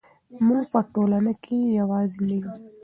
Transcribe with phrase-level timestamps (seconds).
[0.47, 2.51] موږ په ټولنه کې یوازې نه یو.